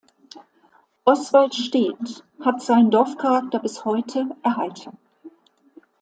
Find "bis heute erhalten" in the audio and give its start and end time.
3.59-4.97